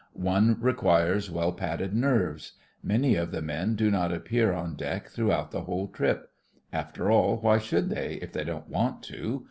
[0.13, 2.53] One requires well padded nerves.
[2.81, 6.31] Many of the men do not appear on deck throughout the whole trip.
[6.73, 9.39] After all, why should they if they don't want to?